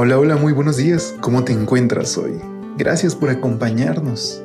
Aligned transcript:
Hola, 0.00 0.16
hola, 0.16 0.36
muy 0.36 0.52
buenos 0.52 0.76
días. 0.76 1.16
¿Cómo 1.20 1.42
te 1.42 1.52
encuentras 1.52 2.16
hoy? 2.16 2.34
Gracias 2.76 3.16
por 3.16 3.30
acompañarnos. 3.30 4.40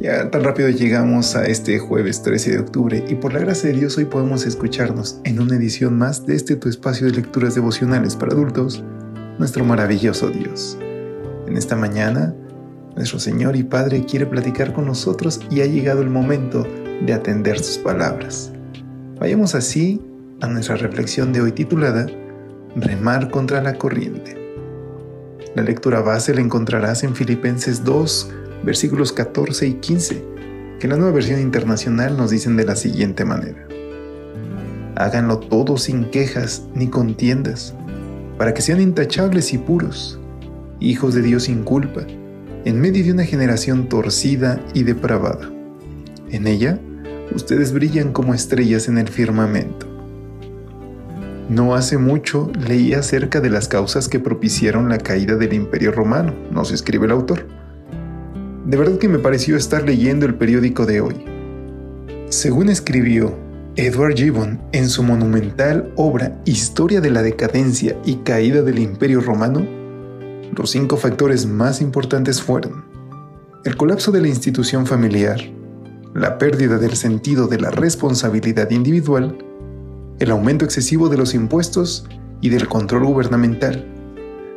Ya 0.00 0.30
tan 0.30 0.42
rápido 0.42 0.70
llegamos 0.70 1.36
a 1.36 1.44
este 1.44 1.78
jueves 1.78 2.22
13 2.22 2.52
de 2.52 2.58
octubre 2.60 3.04
y 3.06 3.14
por 3.16 3.34
la 3.34 3.40
gracia 3.40 3.68
de 3.68 3.80
Dios 3.80 3.98
hoy 3.98 4.06
podemos 4.06 4.46
escucharnos 4.46 5.20
en 5.24 5.42
una 5.42 5.56
edición 5.56 5.98
más 5.98 6.24
de 6.24 6.34
este 6.34 6.56
tu 6.56 6.70
espacio 6.70 7.06
de 7.06 7.12
lecturas 7.12 7.54
devocionales 7.54 8.16
para 8.16 8.32
adultos, 8.32 8.82
nuestro 9.38 9.62
maravilloso 9.66 10.30
Dios. 10.30 10.78
En 11.46 11.58
esta 11.58 11.76
mañana, 11.76 12.34
nuestro 12.96 13.18
Señor 13.18 13.56
y 13.56 13.62
Padre 13.62 14.06
quiere 14.06 14.24
platicar 14.24 14.72
con 14.72 14.86
nosotros 14.86 15.38
y 15.50 15.60
ha 15.60 15.66
llegado 15.66 16.00
el 16.00 16.08
momento 16.08 16.66
de 17.04 17.12
atender 17.12 17.58
sus 17.58 17.76
palabras. 17.76 18.52
Vayamos 19.20 19.54
así 19.54 20.00
a 20.40 20.46
nuestra 20.46 20.76
reflexión 20.76 21.34
de 21.34 21.42
hoy 21.42 21.52
titulada 21.52 22.06
Remar 22.74 23.30
contra 23.30 23.60
la 23.60 23.74
corriente. 23.74 24.43
La 25.54 25.62
lectura 25.62 26.00
base 26.00 26.34
la 26.34 26.40
encontrarás 26.40 27.04
en 27.04 27.14
Filipenses 27.14 27.84
2, 27.84 28.32
versículos 28.64 29.12
14 29.12 29.68
y 29.68 29.74
15, 29.74 30.24
que 30.80 30.86
en 30.86 30.90
la 30.90 30.96
nueva 30.96 31.12
versión 31.12 31.40
internacional 31.40 32.16
nos 32.16 32.30
dicen 32.30 32.56
de 32.56 32.64
la 32.64 32.74
siguiente 32.74 33.24
manera. 33.24 33.64
Háganlo 34.96 35.38
todo 35.38 35.76
sin 35.76 36.10
quejas 36.10 36.64
ni 36.74 36.88
contiendas, 36.88 37.72
para 38.36 38.52
que 38.52 38.62
sean 38.62 38.80
intachables 38.80 39.52
y 39.52 39.58
puros, 39.58 40.18
hijos 40.80 41.14
de 41.14 41.22
Dios 41.22 41.44
sin 41.44 41.62
culpa, 41.62 42.04
en 42.64 42.80
medio 42.80 43.04
de 43.04 43.12
una 43.12 43.24
generación 43.24 43.88
torcida 43.88 44.60
y 44.74 44.82
depravada. 44.82 45.52
En 46.30 46.48
ella, 46.48 46.80
ustedes 47.32 47.72
brillan 47.72 48.12
como 48.12 48.34
estrellas 48.34 48.88
en 48.88 48.98
el 48.98 49.06
firmamento 49.06 49.83
no 51.48 51.74
hace 51.74 51.98
mucho 51.98 52.50
leí 52.66 52.94
acerca 52.94 53.40
de 53.40 53.50
las 53.50 53.68
causas 53.68 54.08
que 54.08 54.20
propiciaron 54.20 54.88
la 54.88 54.98
caída 54.98 55.36
del 55.36 55.52
Imperio 55.52 55.92
Romano, 55.92 56.34
nos 56.50 56.72
escribe 56.72 57.06
el 57.06 57.12
autor. 57.12 57.46
De 58.66 58.76
verdad 58.76 58.98
que 58.98 59.08
me 59.08 59.18
pareció 59.18 59.56
estar 59.56 59.84
leyendo 59.84 60.24
el 60.24 60.34
periódico 60.34 60.86
de 60.86 61.00
hoy. 61.00 61.24
Según 62.30 62.70
escribió 62.70 63.36
Edward 63.76 64.14
Gibbon 64.14 64.60
en 64.72 64.88
su 64.88 65.02
monumental 65.02 65.92
obra 65.96 66.40
Historia 66.44 67.00
de 67.00 67.10
la 67.10 67.22
decadencia 67.22 67.96
y 68.04 68.16
caída 68.16 68.62
del 68.62 68.78
Imperio 68.78 69.20
Romano, 69.20 69.66
los 70.56 70.70
cinco 70.70 70.96
factores 70.96 71.46
más 71.46 71.80
importantes 71.80 72.40
fueron 72.40 72.84
el 73.64 73.76
colapso 73.76 74.12
de 74.12 74.20
la 74.20 74.28
institución 74.28 74.86
familiar, 74.86 75.40
la 76.14 76.38
pérdida 76.38 76.78
del 76.78 76.96
sentido 76.96 77.48
de 77.48 77.58
la 77.58 77.70
responsabilidad 77.70 78.70
individual, 78.70 79.43
el 80.18 80.30
aumento 80.30 80.64
excesivo 80.64 81.08
de 81.08 81.16
los 81.16 81.34
impuestos 81.34 82.06
y 82.40 82.48
del 82.50 82.68
control 82.68 83.04
gubernamental, 83.04 83.84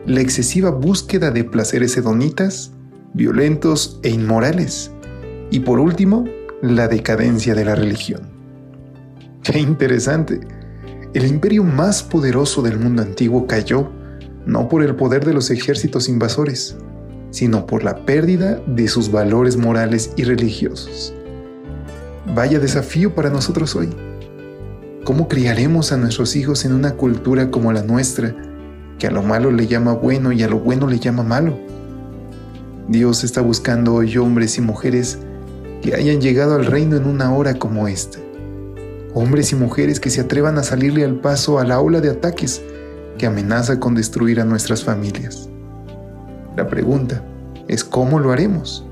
la 0.05 0.21
excesiva 0.21 0.69
búsqueda 0.69 1.31
de 1.31 1.43
placeres 1.43 1.97
hedonitas, 1.97 2.71
violentos 3.13 3.99
e 4.03 4.09
inmorales, 4.09 4.91
y 5.51 5.61
por 5.61 5.79
último, 5.79 6.25
la 6.61 6.87
decadencia 6.87 7.55
de 7.55 7.65
la 7.65 7.75
religión. 7.75 8.21
¡Qué 9.43 9.59
interesante! 9.59 10.39
El 11.13 11.25
imperio 11.25 11.63
más 11.63 12.03
poderoso 12.03 12.61
del 12.61 12.79
mundo 12.79 13.01
antiguo 13.01 13.47
cayó 13.47 13.89
no 14.45 14.69
por 14.69 14.83
el 14.83 14.95
poder 14.95 15.25
de 15.25 15.33
los 15.33 15.49
ejércitos 15.51 16.07
invasores, 16.09 16.77
sino 17.31 17.65
por 17.65 17.83
la 17.83 18.05
pérdida 18.05 18.61
de 18.65 18.87
sus 18.87 19.11
valores 19.11 19.57
morales 19.57 20.11
y 20.15 20.23
religiosos. 20.23 21.13
Vaya 22.33 22.59
desafío 22.59 23.13
para 23.13 23.29
nosotros 23.29 23.75
hoy. 23.75 23.89
¿Cómo 25.07 25.29
criaremos 25.29 25.93
a 25.93 25.97
nuestros 25.97 26.35
hijos 26.35 26.65
en 26.65 26.73
una 26.73 26.95
cultura 26.95 27.49
como 27.49 27.71
la 27.71 27.81
nuestra, 27.81 28.35
que 28.99 29.07
a 29.07 29.09
lo 29.09 29.23
malo 29.23 29.51
le 29.51 29.65
llama 29.65 29.93
bueno 29.93 30.33
y 30.33 30.43
a 30.43 30.49
lo 30.49 30.59
bueno 30.59 30.85
le 30.85 30.99
llama 30.99 31.23
malo? 31.23 31.57
Dios 32.89 33.23
está 33.23 33.39
buscando 33.39 33.93
hoy 33.93 34.17
hombres 34.17 34.57
y 34.57 34.61
mujeres 34.61 35.19
que 35.81 35.95
hayan 35.95 36.19
llegado 36.19 36.55
al 36.55 36.65
reino 36.65 36.97
en 36.97 37.05
una 37.05 37.33
hora 37.33 37.53
como 37.53 37.87
esta. 37.87 38.19
Hombres 39.13 39.53
y 39.53 39.55
mujeres 39.55 40.01
que 40.01 40.09
se 40.09 40.19
atrevan 40.19 40.57
a 40.57 40.63
salirle 40.63 41.05
al 41.05 41.21
paso 41.21 41.57
a 41.57 41.63
la 41.63 41.79
ola 41.79 42.01
de 42.01 42.09
ataques 42.09 42.61
que 43.17 43.27
amenaza 43.27 43.79
con 43.79 43.95
destruir 43.95 44.41
a 44.41 44.43
nuestras 44.43 44.83
familias. 44.83 45.47
La 46.57 46.67
pregunta 46.67 47.23
es 47.69 47.85
cómo 47.85 48.19
lo 48.19 48.33
haremos. 48.33 48.85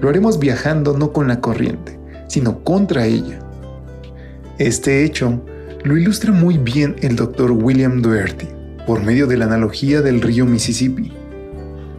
Lo 0.00 0.08
haremos 0.08 0.38
viajando 0.38 0.96
no 0.96 1.12
con 1.12 1.28
la 1.28 1.42
corriente, 1.42 2.00
sino 2.26 2.64
contra 2.64 3.04
ella 3.04 3.40
este 4.58 5.04
hecho 5.04 5.40
lo 5.84 5.96
ilustra 5.96 6.32
muy 6.32 6.58
bien 6.58 6.96
el 7.00 7.14
doctor 7.14 7.52
William 7.52 8.02
Doherty 8.02 8.48
por 8.88 9.00
medio 9.02 9.28
de 9.28 9.36
la 9.36 9.44
analogía 9.44 10.02
del 10.02 10.20
río 10.20 10.46
Mississippi. 10.46 11.12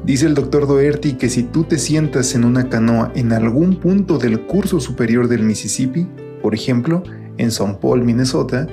Dice 0.04 0.26
el 0.26 0.34
doctor 0.34 0.68
Doherty 0.68 1.14
que 1.14 1.30
si 1.30 1.44
tú 1.44 1.64
te 1.64 1.78
sientas 1.78 2.36
en 2.36 2.44
una 2.44 2.68
canoa 2.68 3.14
en 3.16 3.32
algún 3.32 3.80
punto 3.80 4.18
del 4.18 4.46
curso 4.46 4.82
superior 4.82 5.30
del 5.30 5.44
Mississippi, 5.44 6.06
por 6.42 6.54
ejemplo, 6.54 7.04
en 7.38 7.48
St. 7.48 7.78
Paul, 7.82 8.04
Minnesota, 8.04 8.68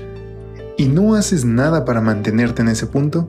y 0.77 0.87
no 0.87 1.15
haces 1.15 1.45
nada 1.45 1.85
para 1.85 2.01
mantenerte 2.01 2.63
en 2.63 2.69
ese 2.69 2.87
punto, 2.87 3.29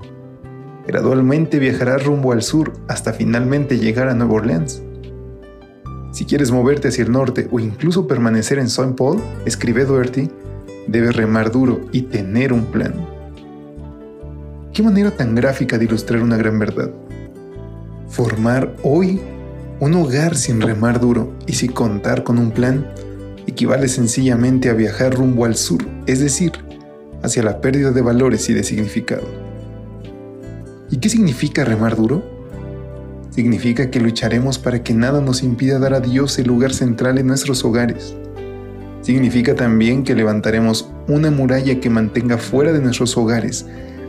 gradualmente 0.88 1.60
viajarás 1.60 2.04
rumbo 2.04 2.32
al 2.32 2.42
sur 2.42 2.74
hasta 2.88 3.14
finalmente 3.14 3.78
llegar 3.78 4.10
a 4.10 4.16
Nueva 4.16 4.34
Orleans. 4.34 4.82
Si 6.12 6.26
quieres 6.26 6.50
moverte 6.50 6.88
hacia 6.88 7.04
el 7.04 7.12
norte 7.12 7.48
o 7.52 7.60
incluso 7.60 8.08
permanecer 8.08 8.58
en 8.58 8.66
St. 8.66 8.94
Paul, 8.98 9.22
escribe 9.46 9.86
Doherty, 9.86 10.30
debes 10.88 11.16
remar 11.16 11.52
duro 11.52 11.82
y 11.92 12.04
tener 12.04 12.54
un 12.54 12.66
plan. 12.66 12.94
Qué 14.74 14.84
manera 14.84 15.12
tan 15.12 15.36
gráfica 15.36 15.78
de 15.78 15.86
ilustrar 15.86 16.22
una 16.22 16.38
gran 16.38 16.60
verdad. 16.60 16.92
Formar 18.10 18.76
hoy 18.84 19.20
un 19.80 19.94
hogar 19.96 20.36
sin 20.36 20.62
remar 20.62 21.00
duro 21.00 21.34
y 21.46 21.54
sin 21.54 21.72
contar 21.72 22.24
con 22.24 22.40
un 22.40 22.52
plan 22.52 22.88
equivale 23.46 23.88
sencillamente 23.88 24.70
a 24.70 24.74
viajar 24.74 25.14
rumbo 25.14 25.46
al 25.46 25.56
sur, 25.56 25.86
es 26.06 26.20
decir, 26.20 26.52
hacia 27.24 27.44
la 27.44 27.62
pérdida 27.62 27.92
de 27.92 28.02
valores 28.02 28.50
y 28.50 28.54
de 28.54 28.64
significado. 28.64 29.28
¿Y 30.90 30.98
qué 30.98 31.10
significa 31.10 31.64
remar 31.64 31.96
duro? 31.96 32.24
Significa 33.30 33.92
que 33.92 34.00
lucharemos 34.00 34.58
para 34.58 34.84
que 34.84 34.94
nada 34.94 35.22
nos 35.22 35.44
impida 35.44 35.80
dar 35.80 35.94
a 35.94 36.00
Dios 36.00 36.40
el 36.40 36.48
lugar 36.48 36.74
central 36.74 37.20
en 37.20 37.28
nuestros 37.28 37.64
hogares 37.64 38.17
Significa 39.02 39.56
también 39.56 40.04
que 40.04 40.16
levantaremos 40.16 40.90
una 41.08 41.32
muralla 41.32 41.80
que 41.80 41.90
mantenga 41.90 42.38
fuera 42.38 42.74
de 42.74 42.82
nuestros 42.82 43.16
hogares 43.18 43.66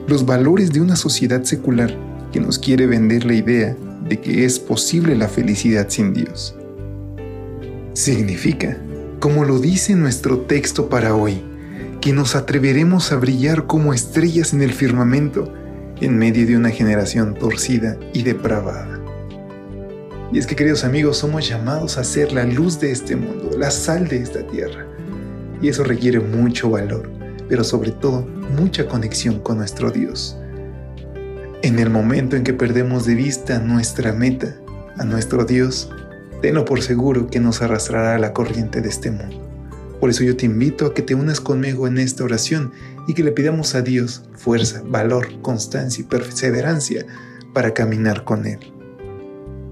los 0.08 0.24
valores 0.24 0.72
de 0.72 0.80
una 0.80 0.96
sociedad 0.96 1.44
secular 1.44 1.94
que 2.32 2.40
nos 2.40 2.58
quiere 2.58 2.86
vender 2.86 3.24
la 3.24 3.34
idea 3.34 3.76
de 4.08 4.20
que 4.20 4.44
es 4.44 4.58
posible 4.58 5.14
la 5.14 5.28
felicidad 5.28 5.86
sin 5.88 6.14
Dios. 6.14 6.54
Significa, 7.92 8.78
como 9.20 9.44
lo 9.44 9.58
dice 9.58 9.94
nuestro 9.94 10.40
texto 10.40 10.88
para 10.88 11.14
hoy, 11.14 11.42
que 12.00 12.12
nos 12.12 12.36
atreveremos 12.36 13.12
a 13.12 13.16
brillar 13.16 13.66
como 13.66 13.92
estrellas 13.92 14.52
en 14.52 14.62
el 14.62 14.72
firmamento 14.72 15.52
en 16.00 16.16
medio 16.16 16.46
de 16.46 16.56
una 16.56 16.70
generación 16.70 17.34
torcida 17.34 17.98
y 18.12 18.22
depravada. 18.22 18.97
Y 20.30 20.38
es 20.38 20.46
que 20.46 20.56
queridos 20.56 20.84
amigos, 20.84 21.16
somos 21.16 21.48
llamados 21.48 21.96
a 21.96 22.04
ser 22.04 22.32
la 22.32 22.44
luz 22.44 22.78
de 22.78 22.90
este 22.90 23.16
mundo, 23.16 23.50
la 23.56 23.70
sal 23.70 24.08
de 24.08 24.18
esta 24.18 24.46
tierra. 24.46 24.86
Y 25.62 25.68
eso 25.68 25.84
requiere 25.84 26.20
mucho 26.20 26.70
valor, 26.70 27.10
pero 27.48 27.64
sobre 27.64 27.92
todo 27.92 28.26
mucha 28.58 28.86
conexión 28.86 29.40
con 29.40 29.56
nuestro 29.56 29.90
Dios. 29.90 30.36
En 31.62 31.78
el 31.78 31.88
momento 31.88 32.36
en 32.36 32.44
que 32.44 32.52
perdemos 32.52 33.06
de 33.06 33.14
vista 33.14 33.58
nuestra 33.58 34.12
meta, 34.12 34.54
a 34.98 35.04
nuestro 35.04 35.44
Dios, 35.44 35.90
tenlo 36.42 36.64
por 36.64 36.82
seguro 36.82 37.28
que 37.28 37.40
nos 37.40 37.62
arrastrará 37.62 38.14
a 38.14 38.18
la 38.18 38.34
corriente 38.34 38.82
de 38.82 38.88
este 38.90 39.10
mundo. 39.10 39.42
Por 39.98 40.10
eso 40.10 40.24
yo 40.24 40.36
te 40.36 40.46
invito 40.46 40.86
a 40.86 40.94
que 40.94 41.02
te 41.02 41.14
unas 41.14 41.40
conmigo 41.40 41.86
en 41.88 41.98
esta 41.98 42.22
oración 42.22 42.72
y 43.08 43.14
que 43.14 43.24
le 43.24 43.32
pidamos 43.32 43.74
a 43.74 43.82
Dios 43.82 44.24
fuerza, 44.34 44.82
valor, 44.84 45.40
constancia 45.40 46.02
y 46.02 46.06
perseverancia 46.06 47.06
para 47.54 47.72
caminar 47.72 48.24
con 48.24 48.46
Él. 48.46 48.77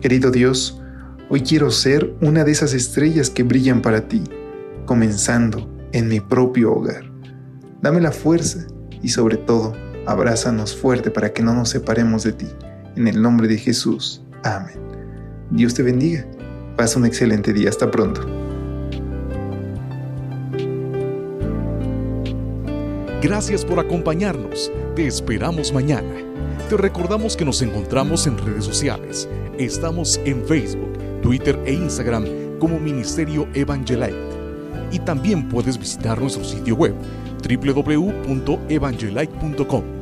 Querido 0.07 0.31
Dios, 0.31 0.81
hoy 1.31 1.41
quiero 1.41 1.69
ser 1.73 2.15
una 2.21 2.45
de 2.45 2.53
esas 2.53 2.75
estrellas 2.75 3.29
que 3.29 3.43
brillan 3.43 3.83
para 3.83 4.07
ti, 4.07 4.23
comenzando 4.85 5.69
en 5.91 6.07
mi 6.07 6.21
propio 6.21 6.73
hogar. 6.73 7.11
Dame 7.83 8.01
la 8.01 8.13
fuerza 8.13 8.69
y 9.03 9.09
sobre 9.09 9.37
todo, 9.37 9.73
abrázanos 10.07 10.77
fuerte 10.77 11.11
para 11.11 11.33
que 11.33 11.43
no 11.43 11.55
nos 11.55 11.71
separemos 11.71 12.23
de 12.23 12.35
ti. 12.35 12.47
En 12.95 13.09
el 13.09 13.21
nombre 13.21 13.49
de 13.49 13.59
Jesús. 13.59 14.23
Amén. 14.45 14.79
Dios 15.51 15.75
te 15.75 15.83
bendiga. 15.83 16.25
Pasa 16.77 17.01
un 17.01 17.07
excelente 17.07 17.53
día. 17.53 17.69
Hasta 17.69 17.91
pronto. 17.91 18.21
Gracias 23.21 23.65
por 23.65 23.81
acompañarnos. 23.81 24.71
Te 24.95 25.05
esperamos 25.09 25.73
mañana. 25.73 26.15
Te 26.69 26.77
recordamos 26.77 27.37
que 27.37 27.45
nos 27.45 27.61
encontramos 27.61 28.29
en 28.29 28.39
redes 28.39 28.65
sociales. 28.65 29.29
Estamos 29.59 30.21
en 30.27 30.47
Facebook, 30.47 30.99
Twitter 31.23 31.59
e 31.65 31.73
Instagram 31.73 32.27
como 32.59 32.79
Ministerio 32.79 33.49
Evangelite. 33.55 34.15
Y 34.93 34.99
también 34.99 35.49
puedes 35.49 35.79
visitar 35.79 36.21
nuestro 36.21 36.45
sitio 36.45 36.77
web 36.77 36.95
www.evangelite.com 37.43 39.96